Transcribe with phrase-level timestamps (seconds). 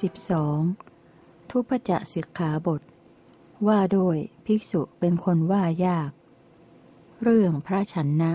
[0.00, 1.50] 12.
[1.50, 2.82] ทุพจะสิกขาบท
[3.66, 6.10] ว่าโดยภิกษุเป็นคนว่ายาก
[7.22, 8.32] เรื่องพระชันนะ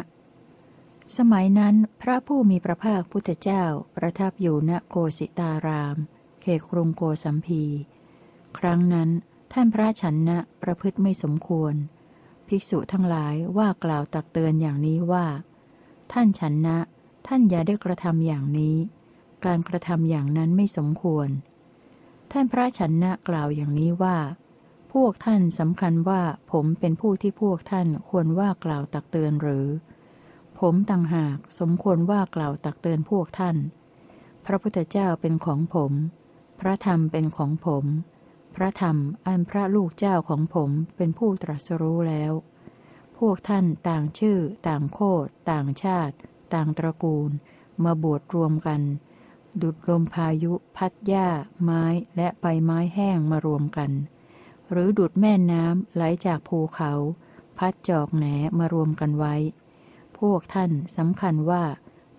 [1.18, 3.64] สมัยนั้นพระผู้มีพระภาคพุทธเจ้า
[3.96, 5.98] ประทับอยู่ณโกสิตาราม
[6.42, 7.64] เขตกรุงโกสัมพี
[8.58, 9.10] ครั้งนั้น
[9.54, 11.74] ท่านพระชันนะประพฤติไม่สมควร
[12.48, 15.26] ภิกษุทั้งหลายว่ากล่าวตักเตือนอย่างนี้ว่า
[16.12, 16.78] ท่านชันนะ
[17.28, 18.78] ท่านอย่าได้กระทำอย่างนี้
[19.46, 21.30] การกระทำอย่างนั้นไม่สมควร
[22.36, 24.18] ท่านพระชันนะกล่าวอย่างนี้ว่า
[24.94, 29.68] พวกท่านสำคัญว่าผมเป็นผู้ที่พวกท่านควรว่ากล่าวตักเตือนหรือ
[30.60, 33.58] ผมต่างหากสมควรว่ากล่าวตักเตือนพวกท่าน
[34.46, 35.92] พระพุทธเจ้าเป็นของผม
[36.60, 37.86] พระธรรมเป็นของผม
[38.56, 42.34] พระธรรมอันพระลูกเจ้าของผมเป็นผู้ตรัสรู้แล้ว
[43.18, 46.16] พวกท่านต่างชื่อ ต่างโคดต่างชาติ
[46.54, 47.30] ต่างตระกูล
[47.84, 48.82] มาบวชรวมกัน
[49.62, 51.28] ดุดลมพายุพัดหญ้า
[51.64, 51.84] ไม้
[52.16, 53.92] และใบไม้แห้งมารวมกัน
[54.72, 56.92] หรือดุดแม่น้ำไหลจากภูเขา
[57.58, 58.26] พัดจอกแหน
[58.58, 59.36] มารวมกันไว้
[60.20, 61.64] พวกท่านสำคัญว่า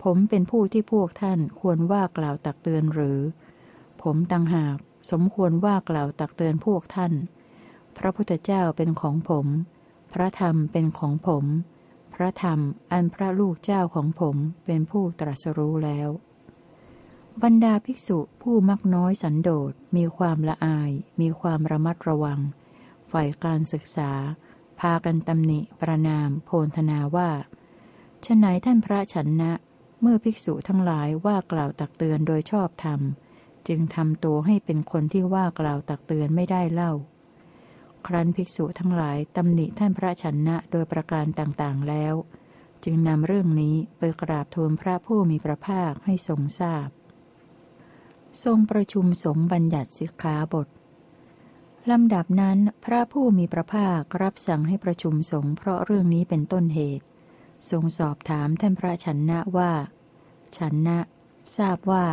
[0.02, 3.18] ผมเป็นผู้ที่พวกท่านควรว่ากล่าวตักเตือนหรือ
[4.02, 4.76] ผมต่างหาก
[5.10, 7.12] สมควรว่ากล่าวตักเตือนพวกท่าน
[7.96, 9.46] พระพุทธเจ้าเป็นของผม
[10.12, 11.44] พระธรรมเป็นของผม
[12.14, 12.58] พระธรรม
[12.92, 16.08] อันพระลูกเจ้าของผมเป็นผู้ตรัสรู้แล้ว
[17.42, 20.90] บรรดาภิกษุผู้มักน้อยสันโดษมีความละอาย
[21.20, 22.40] มีความระมัดระวัง
[23.10, 24.10] ฝ่ายการศึกษา
[24.80, 27.30] พากันตำหนิประนาม โพนธนาว่า
[28.24, 29.52] ฉไหนท่านพระฉันนะ
[30.00, 33.00] เมื่อภิกษุทั้งหลายว่ากล่าวตักเตือนโดยชอบธรรม
[33.68, 36.92] จึงทำตัวให้เป็นคนที่ว่ากล่าวตักเตือนไม่ได้เล่า
[38.06, 42.14] ครั้นภิกษุทั้งหลายตำหนิท่านพระฉันนะโดยประการต่างๆแล้ว
[42.84, 46.88] จึงนำเรื่องนี้ไปกราบทูลพระผู้มีพระภาคให้ทรงทราบ
[48.42, 50.68] ทรงประชุมสงฆ์บัญญัติสิกขาบท
[51.90, 57.04] ลำดับนั้นพระผู้มีพระภาครับสั่งให้ประชุมสงฆ์เพราะเรื่องนี้เป็นต้นเหตุ
[57.70, 59.72] ทรงสอบถามท่านพระชันนะว่า
[60.56, 60.98] ชันนะ
[61.56, 62.06] ทราบว่า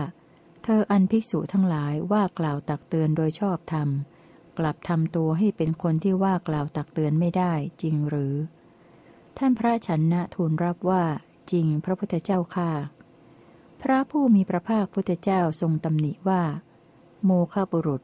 [0.63, 3.89] เธออันภิกษุทั้งหลายว่ากล่าวตักเตือนโดยชอบธรรม
[4.57, 8.35] กลับทำตัวให้เป็นคนที่ว่ากล่าวตักเตือนไม่ได้จริงหรือ
[9.37, 11.03] ท่านพระชันนะทูลรับว่า
[11.51, 12.69] จริงพระพุทธเจ้าค่า
[13.81, 16.43] พระผู้มีพระภาคพุทธเจ้าทรงตำหนิว่า
[17.25, 18.01] โมฆะบุรุษ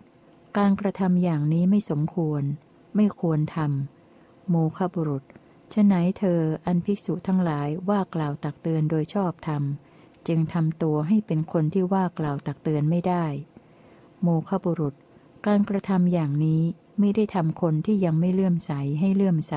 [0.57, 2.43] การกระทำอย่างนี้ไม่สมควร
[2.95, 5.23] ไม่ควรทำโมฆะบุรุษ
[5.73, 9.63] ฉไหนเธออันภิกษุทั้งหลายว่ากล่าวตักเตือนโดยชอบธรรม
[10.27, 13.25] จึงทำตัวให้เป็นคนที่ว่ากล่าวตักเตือนไม่ได้
[14.21, 14.95] โมฆะบุรุษ
[15.47, 16.61] การกระทำอย่างนี้
[16.99, 19.55] ไม่ได้ทำคนที่ยังไม่เลื่อมใสให้เลื่อมใส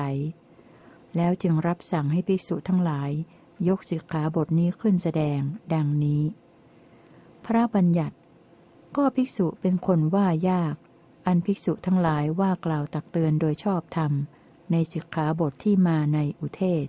[1.15, 3.11] แล้วจึงรับสั่งให้ภิกษุทั้งหลาย
[3.67, 5.39] ยกสิกขาบทนี้ขึ้นแสดง
[5.73, 6.23] ดังนี้
[7.45, 8.15] พระบัญญัติ
[8.97, 10.75] ก็ภิกษุเป็นคนว่ายาก
[11.27, 14.11] อันภิกษุทั้งหลายว่ากล่าวตักเตือนโดยชอบธรรม
[14.71, 16.87] ในสิกขาบทที่มาในอุเทศ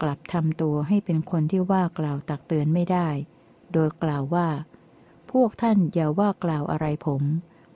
[0.00, 3.08] กลับทำตัวให้เป็นคนที่ว่ากล่าวตักเตือนไม่ได้
[3.72, 4.48] โดยกล่าวว่า
[5.30, 7.22] พวกท่านอย่าว่ากล่าวอะไรผม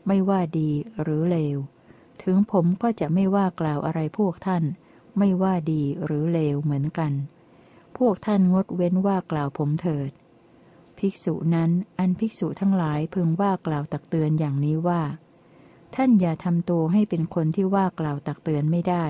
[0.07, 0.71] ไม่ว่าดี
[1.03, 1.59] หรือเลว
[2.23, 4.65] ถึงผมก็จะไม่ว่ากล่าวอะไรพวกท่าน
[5.19, 7.13] ไม่ว่าดีหรือเลวเหมือนกัน
[8.07, 10.11] วกท่านงดเว้นว่ากล่าวผมเถิด
[10.99, 15.03] ภิกษุนั้นอันภิกษุทั้งหลายพึงว่ากล่าวตักเตือนอย่างนี้ว่า
[15.95, 19.07] ท่านอย่าทำตัวให้เป็นคนที่ว่ากล่าวตักเตือนไม่ได้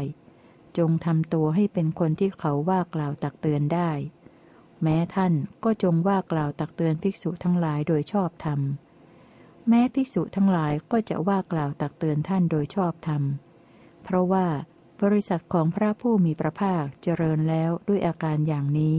[0.79, 3.91] จงทำตัวให้เป็นคนที่เขาว่ากล่าวตักเตือนได้
[4.83, 5.33] แม้ท่าน
[5.65, 8.61] ก็จงว่ากล่าวตักเตือนภิกษุทั้งหลายโดยชอบธรรม
[9.69, 13.23] แม้ภิกษุทั้งหลายก็จะว่ากล่าวตักเตือนท่านโดยชอบธรรม
[14.05, 14.47] เพราะว่า
[15.03, 18.97] บริษัทของพระผู้มีพระภาคเจริญแล้วด้วยอาการอย่างนี้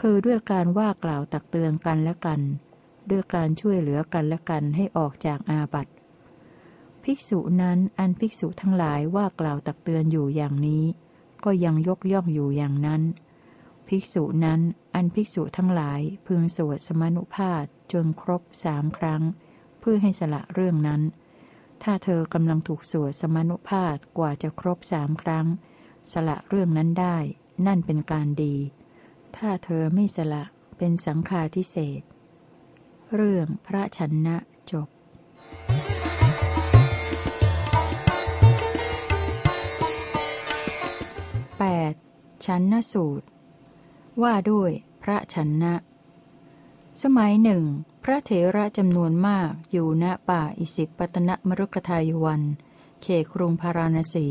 [0.00, 2.40] คือด้วยการว่ากล่าวตักเตือนกันและกัน
[3.10, 5.92] ด้วยการช่วยเหลือกันและกันให้ออกจากอาบัติ
[7.04, 10.84] ภิกษุนั้นอันภิกษุทั้งหลายว่ากล่าวตักเตือนอยู่อย่างนี้
[11.44, 13.02] ก็ยังยกย่องอยู่อย่างนั้น
[13.88, 14.60] ภิกษุนั้น
[14.94, 19.22] อันภิกษุทั้งหลายพึงสวดสมนุภาพจนครบสามครั้ง
[19.80, 21.02] เพื่อให้สละเรื่องนั้น
[21.82, 25.46] ถ้าเธอกำลังถูกสวดสมนุภาพกว่าจะครบสามครั้ง
[26.12, 27.16] สละเรื่องนั้นได้
[27.66, 28.56] นั่นเป็นการดี
[29.36, 30.44] ถ้าเธอไม่สละ
[30.78, 32.02] เป็นสังฆาทิเศษ
[33.14, 34.36] เรื่องพระชนนะ
[34.70, 34.88] จบ
[41.66, 42.44] 8.
[42.44, 43.26] ชันนสูตร
[44.22, 44.70] ว่าด้วย
[45.02, 45.74] พระชนนะ
[47.02, 47.64] สมัยหนึ่ง
[48.04, 52.42] พระเถระจำนวนมากอยู่ณป่าอิสิปตนมรุกทายวัน
[53.02, 54.28] เขตกรุงพาราณสี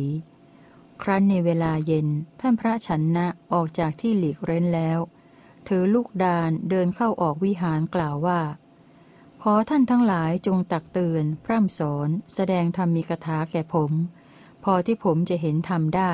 [1.02, 2.08] ครั้นในเวลาเย็น
[2.40, 5.00] ท่านพระฉันนะออกจากที่หลีกเร้นแล้ว
[5.68, 8.42] ถือลูกดานเดินเข้าออกวิหารกล่าวว่า
[9.42, 13.92] ขอท่านทั้งหลายจงตักเตือน พร่ำสอน แสดงธรรมมีคาถาแก่ผม
[14.64, 16.14] พอที่ผมจะเห็นธรรมได้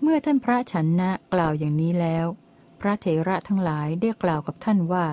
[0.00, 2.26] เมื่อท่านพระฉันนะกล่าวอย่างนี้แล้ว
[2.80, 5.06] พระเถระทั้งหลายได้กล่าวกับท่านว่า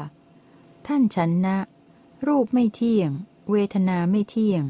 [0.87, 1.57] ท่านฉันนะ
[2.27, 3.09] รูปไม่เที่ยง
[3.51, 4.63] เวทนาไม่เที่ยง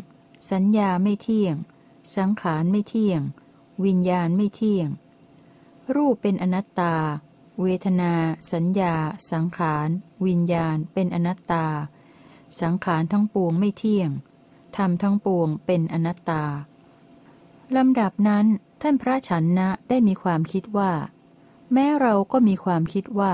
[0.51, 1.55] สัญญาไม่เที่ยง
[2.15, 3.21] สังขารไม่เที่ยง
[3.85, 4.89] วิญญาณไม่เที่ยง
[5.95, 6.95] รูปเป็นอนัตตา
[7.61, 8.13] เวทนา
[8.51, 8.95] สัญญา
[9.31, 9.87] สังขาร
[10.25, 11.65] วิญญาณ เป็นอนัตตา
[12.61, 14.09] สังขารทั้งปวงไม่เที่ยง
[14.77, 16.43] ธรรมทั้งปวงเป็นอนัตตา
[17.75, 18.45] ลำดับนั้น
[18.81, 20.91] ท่านพระฉันนะได้มีความคิดว่า
[21.73, 23.33] แม้เราก็มีความคิดว่า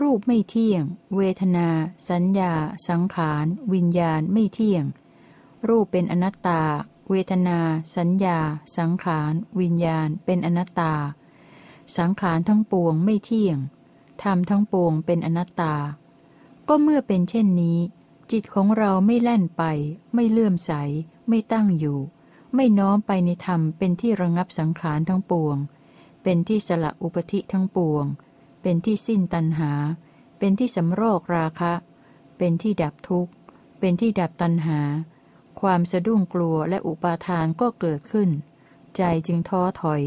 [0.00, 0.84] รูปไม่เที่ยง
[1.16, 1.68] เวทนา
[2.10, 2.52] สัญญา
[2.88, 4.84] สังขาร วิญญาณไม่เที่ยง
[5.68, 6.62] รูปเป็นอนัตตา
[7.10, 7.58] เวทนา
[7.96, 8.38] สัญญา
[8.76, 10.94] สังขาร วิญญาณ เป็นอนัตตา
[11.96, 13.58] สังขารทั้งปวงไม่เที่ยง
[14.22, 15.74] ธรรมทั้งปวงเป็นอนัตตา
[16.68, 17.78] ก็เมื่อเป็นเช่นนี้
[18.30, 19.62] จิตของเราไม่แล่นไป
[20.14, 20.72] ไม่เลื่อมใส
[21.28, 21.98] ไม่ตั้งอยู่
[22.54, 25.56] ไม่น้อมไปในธรรมเป็นที่ระงับสังขารทั้งปวง
[26.22, 28.04] เป็นที่สละอุปธิทั้งปวง
[28.66, 29.72] เป็นที่สิ้นตัณหา
[30.38, 31.72] เป็นที่สำโรคราคะ
[32.38, 33.32] เป็นที่ดับทุกข์
[33.78, 34.80] เป็นที่ดับตัณหา
[35.60, 38.30] ความสะดุ้งกลัวและอุปาทานก็เกิดขึ้น
[38.96, 40.02] ใจจึงท้อถอย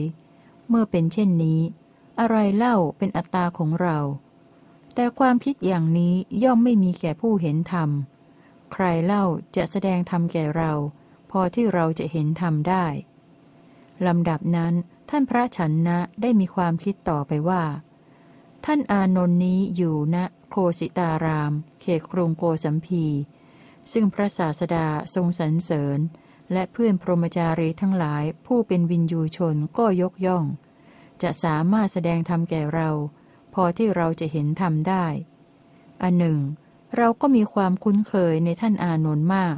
[0.67, 1.59] เมื่อเป็นเช่นนี้
[2.19, 3.97] อะไรเล่าเป็นอัตตาของเรา
[4.93, 6.13] แต่ความคิดอย่างนี้
[6.43, 7.89] ย่อมไม่มีแก่ผู้เห็นธรรม
[8.73, 9.23] ใครเล่า
[9.55, 10.71] จะแสดงธรรมแก่เรา
[11.31, 12.85] พอที่เราจะเห็นธรรมได้
[14.07, 14.73] ลำดับนั้น
[15.09, 17.63] ท่านพระฉันนะได้มีความคิดต่อไปว่า
[18.69, 20.17] ท่านอานนท์นี้อยู่ณ
[20.49, 23.05] โคสิตาราม เขตกรุงโกสัมพี
[23.91, 25.99] ซึ่งพระศาสดาทรงสรรเสริญ
[26.53, 30.45] และเพื่อนพรหมจารีทั้งหลายผู้เป็นวินยูชนก็ยกย่อง
[31.21, 32.89] จะสามารถแสดงธรรมแก่เรา
[33.53, 35.05] พอที่เราจะเห็นทำได้
[36.03, 36.39] อันหนึ่ง
[36.97, 39.57] เราก็มีความคุ้นเคยในท่านอานนท์มาก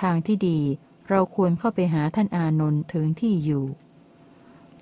[0.00, 0.60] ทางที่ดี
[1.08, 3.64] เราควรเข้าไปหาท่านอานนท์ถึงที่อยู่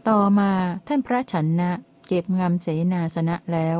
[0.09, 0.53] ต่อมา
[0.87, 1.73] ท่านพระฉันนะ
[2.15, 3.79] เก็บงำเสนาสนะแล้ว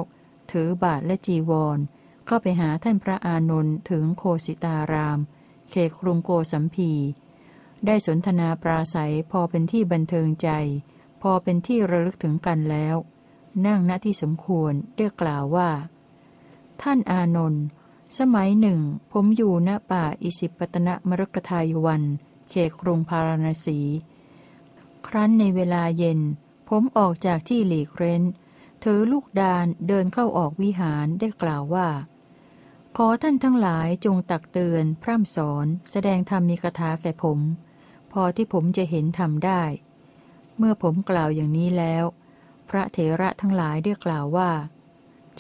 [0.51, 1.79] ถือบาทและจีวร
[2.27, 5.19] เข้าไปหาท่านพระอานนท์ถึงโคสิตาราม
[5.71, 6.93] เขครุงโกสัมพี
[7.87, 10.51] ได้สนทนาปราศัยพอเป็นที่บันเทิงใจ
[11.23, 12.97] พอเป็นที่ระลึกถึงกันแล้ว
[13.67, 15.71] นั่งณที่สมควรเรียกกล่าวว่า
[16.83, 17.65] ท่านอานนท์
[18.19, 18.81] สมัยหนึ่ง
[19.13, 22.03] ผมอยู่ณป่าอิสิปตนมรกทายวัน
[22.51, 23.79] เขตกรุงพาราณสี
[25.07, 26.21] ครั้นในเวลาเย็น
[26.75, 28.23] ผมออกจากที่หลีกเร้น
[28.85, 31.89] ถือลูกดานเดินเข้าออกวิหารได้กล่าวว่า
[32.97, 37.39] ขอท่านทั้งหลายจงตักเตือน พร่ำสอน แสดงธรรมมีคาถาแก่ผม
[38.13, 39.63] พอที่ผมจะเห็นทำได้
[40.57, 42.05] เมื่อผมกล่าวอย่างนี้แล้ว
[42.69, 44.51] พระเถระทั้งหลายได้กล่าวว่า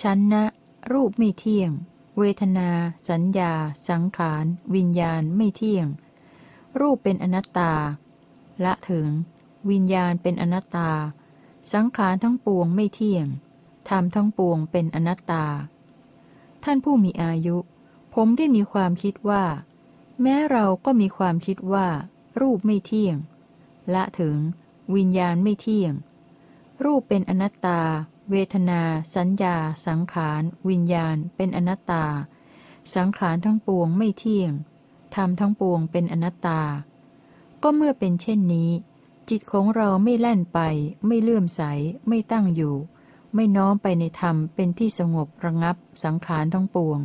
[0.00, 0.44] ชันนะ
[0.92, 1.70] รูปไม่เที่ยง
[2.18, 2.70] เวทนา
[3.08, 3.52] สัญญา
[3.88, 4.44] สังขาร
[4.74, 5.86] วิญญาณไม่เที่ยง
[6.80, 7.72] รูปเป็นอนัตตา
[8.64, 9.08] ละถึง
[9.70, 10.90] วิญญาณเป็นอนัตตา
[11.72, 13.26] สังขารทั้งปวงไม่เที่ยง
[13.88, 15.46] ธรรมทั้งปวงเป็นอนัตตา
[16.64, 17.56] ท่านผู้มีอายุ
[18.14, 19.44] ผมได้มีความคิดว่า
[20.22, 21.88] แม้เราก็มีความคิดว่า
[22.40, 23.16] รูปไม่เที่ยง
[23.94, 24.38] ละถึง
[24.94, 25.92] วิญญาณไม่เที่ยง
[26.84, 27.80] รูปเป็นอนัตตา
[28.30, 28.82] เวทนา
[29.14, 29.56] สัญญา
[29.86, 32.04] สังขาร วิญญาณ เป็นอนัตตา
[32.94, 34.52] สังขารทั้งปวงไม่เที่ยง
[35.14, 36.60] ธรรมทั้งปวงเป็นอนัตตา
[37.62, 38.70] ก็เมื่อเป็นเช่นนี้
[39.30, 40.60] จิตของเราไม่แล่นไป
[41.06, 41.62] ไม่เลื่อมใส
[42.08, 42.74] ไม่ตั้งอยู่
[43.34, 46.98] ไม่น้อมไปในธรรมเป็นที่สงบระงับ สังขารทั้งปวง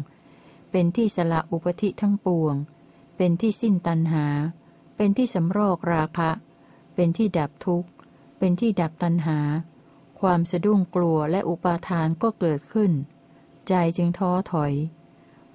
[0.72, 2.56] เป็นที่สละอุปธิทั้งปวง
[3.18, 4.26] เป็นที่สิ้นตัณหา
[4.96, 6.32] เป็นที่สำรอกราคะ
[6.96, 7.90] เป็นที่ดับทุกข์
[8.38, 9.40] เป็นที่ดับตัณหา
[10.20, 12.92] ความสะดุ้งกลัวและอุปาทานก็เกิดขึ้น
[13.68, 14.74] ใจจึงท้อถอย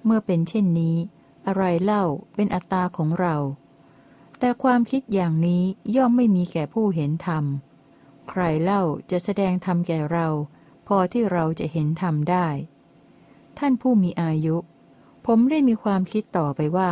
[0.03, 0.95] เมื่อเป็นเช่นนี้
[1.47, 2.03] อะไรเล่า
[2.35, 3.35] เป็นอัตตาของเรา
[4.43, 5.63] แต่ความคิดอย่างนี้
[5.95, 7.45] ย่อมไม่มีแก่ผู้เห็นธรรม
[8.29, 8.81] ใครเล่า
[9.11, 10.27] จะแสดงธรรมแก่เรา
[10.87, 12.47] พอที่เราจะเห็นธรรมได้
[13.59, 14.57] ท่านผู้มีอายุ
[15.25, 16.91] ผมได้มีความคิดต่อไปว่า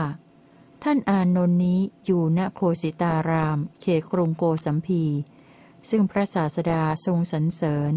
[0.83, 5.03] ท่านอานนท์นี้อยู่ณโคสิตาราม เขตกรุงโกสัมพี
[5.89, 7.91] ซึ่งพระศาสดาทรงสรรเสริญ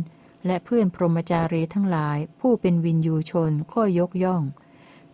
[0.47, 4.43] และเพื่อนพรหมจารีทั้งหลาย ผู้เป็นวินยูชนก็ยกย่อง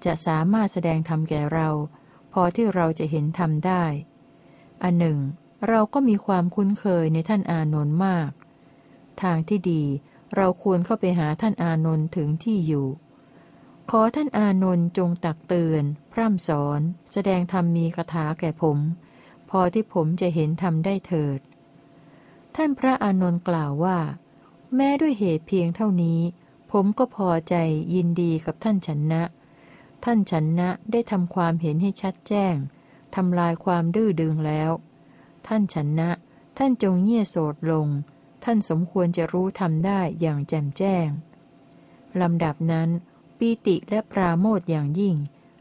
[0.05, 1.69] จะสามารถแสดงธรรมแก่เรา
[2.33, 3.85] พอที่เราจะเห็นธรรมได้
[4.83, 5.19] อันหนึ่ง
[5.69, 8.31] เราก็มีความคุ้นเคยในท่านอานนท์มาก
[9.23, 9.83] ทางที่ดี
[10.37, 12.89] เราควรเข้าไปหาท่านอานนท์ถึงที่อยู่
[13.91, 16.81] ขอท่านอานนท์จงตักเตือน พร่ำสอน
[17.13, 18.79] แสดงธรรมมีคาถาแก่ผม
[19.51, 21.41] พอที่ผมจะเห็นธรรมได้เถิด
[22.57, 23.99] ท่านพระอานนท์กล่าวว่า
[24.77, 26.21] แม้ด้วยเหตุเพียงเท่านี้
[26.73, 27.55] ผมก็พอใจ
[27.95, 29.23] ยินดีกับท่านชนนะ
[30.05, 32.55] ท่านฉันนะได้ทำความเห็นให้ชัดแจ้ง
[33.17, 34.71] ทำลายความดื้อดึงแล้ว
[35.47, 36.11] ท่านฉันนะ
[36.59, 37.88] ท่านจงเงี่ยโสดลง
[38.45, 41.09] ท่านสมควรจะรู้ทำได้อย่างแจ่มแจ้ง
[42.21, 42.88] ลำดับนั้น
[43.38, 45.17] ปีติและปราโมทอย่างยิ่ง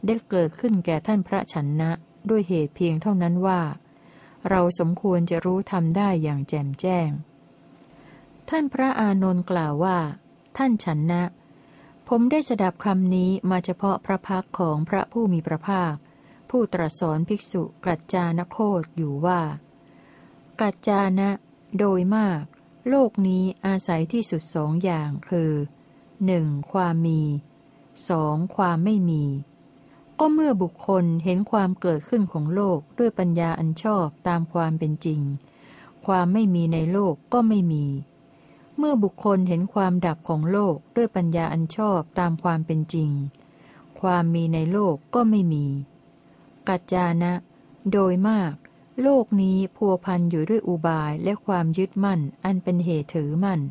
[0.06, 1.92] ได้เกิดขึ้นแก่ท่านพระฉันนะ
[2.30, 3.62] ด้วยเหตุเพียงเท่านั้นว่า
[4.50, 7.10] เราสมควรจะรู้ทำได้อย่างแจ่มแจ้ง
[8.50, 9.98] ท่านพระอานนท์กล่าวว่า
[10.58, 11.24] ท่านฉันนะ
[12.10, 15.94] ผมได้สดับคำนี้มาเฉพาะพระพักของพระผู้มีพระภาค
[16.50, 19.42] ผู้ตรัสสอนภิกษุกัจจานโคตอยู่ว่า
[20.62, 21.30] กัจจานะ
[21.78, 22.44] โดยมาก
[22.90, 25.52] โลกนี้อาศัยที่สุดสองอย่างคือ
[26.26, 27.22] หนึ่งความมี
[28.10, 29.24] สองความไม่มี
[30.20, 35.22] ก็เมื่อบุคคลเห็นความเกิดขึ้นของโลกด้วยปัญญาอันชอบตามความเป็นจริง
[36.06, 37.86] ความไม่มีในโลกก็ไม่มี
[38.78, 43.10] เมื่อบุคคลเห็นความดับของโลกด้วยปัญญาอันชอบตามความเป็นจริง
[44.02, 45.66] ความมีในโลกก็ไม่มี
[46.70, 47.34] กัจจานะ
[47.92, 48.54] โดยมาก
[49.02, 53.62] โลกนี้พัวพันอยู่ด้วยอุบายและความยึดมั่น อันเป็นเหตุถือมั่น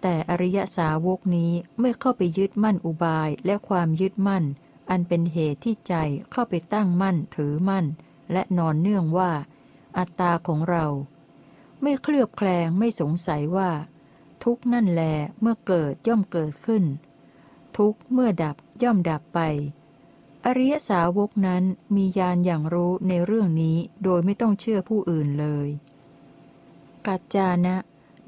[0.00, 4.44] แต่อริยสาวกนี้ไม่เข้าไปยึดมั่นอุบายและความยึดมั่น
[4.90, 5.94] อันเป็นเหตุที่ใจ
[6.30, 7.86] เข้าไปตั้งมั่นถือมั่น
[8.32, 9.30] และนอนเนื่องว่า
[9.98, 10.86] อัตตาของเรา
[11.82, 13.70] ไม่เคลือบแคลงไม่สงสัยว่า
[14.44, 15.02] ทุกนั่นแล
[15.40, 16.84] เมื่อเกิดย่อมเกิดขึ้น
[17.76, 19.40] ทุกเมื่อดับย่อมดับไป
[20.48, 21.64] อริยสาวกนั้น
[21.96, 25.68] มีญาณอย่างรู้ในเรื่องนี้โดยไม่ต้องเชื่อผู้อื่นเลย
[27.06, 27.76] กัจจานะ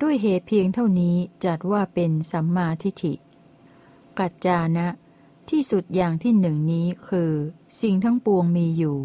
[0.03, 3.15] ด้วยเหตุเพียงเท่านี้จัดว่าเป็นสัมมาทิฏฐิ
[4.19, 4.89] กัจจานะ
[5.51, 7.33] ที่สุดอย่างที่หนึ่งนี้คือ
[7.81, 8.99] สิ่งทั้งปวงมีอยู่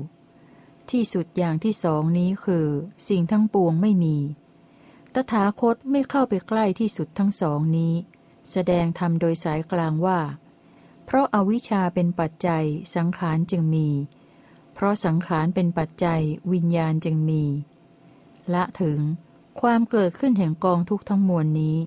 [0.92, 2.68] ที่สุดอย่างที่สองนี้คือ
[3.08, 4.18] สิ่งทั้งปวงไม่มี
[5.14, 7.94] ตถาคตไม่เข้าไปใกล้ที่สุดทั้งสองนี้
[8.52, 10.20] แสดงธรรมโดยสายกลางว่า
[11.06, 12.66] เพราะอาวิชชาเป็นปัจจัย
[12.96, 13.90] สังขารจึงมี
[14.74, 17.44] เพราะสังขารเป็นปัจจัยวิญญาณจึงมี
[18.54, 19.00] ละถึง
[19.62, 21.78] ความเกิดขึ้นแห่งกองทุกทั้งมวลนี้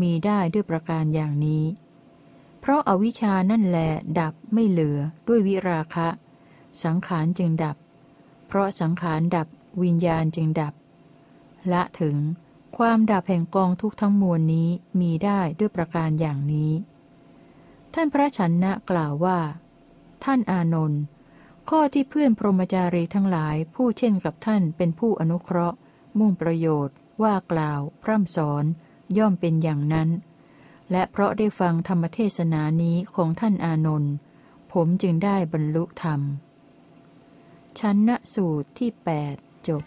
[0.00, 1.64] มีได้ด้วยประการอย่างนี้
[2.60, 4.98] เพราะอาวิชานั่นแหละดับไม่เหลือ
[5.28, 6.08] ด้วยวิราคะ
[6.84, 7.76] สังขารจึงดับ
[8.46, 9.48] เพราะสังขารดับ
[9.82, 10.74] วิญญาณจึงดับ
[11.72, 12.16] ละถึง
[12.76, 14.68] ความดับแห่งกองทุกทั้งมวลนี้
[15.00, 16.72] มีได้ด้วยประการอย่างนี้
[17.94, 19.38] ท่านพระชันนะกล่าวว่า
[20.24, 21.02] ท่านอานนท์
[21.70, 25.76] ข้อที่เพื่อนพรหมจารีทั้งหลายผู้เช่นกับท่านเป็นผู้อนุเคราะห์
[26.18, 28.64] มุ่งประโยชน์ ว่ากล่าว พร่ำสอน
[29.18, 30.08] ย่อมเป็นอย่างนั้น
[30.90, 34.12] และเพราะได้ฟังธรรมเทศนานี้ของท่านอานนท์
[34.72, 36.20] ผมจึงได้บรรลุธรรม
[37.78, 38.90] ชั้นณสูตรที่
[39.28, 39.82] 8 จบ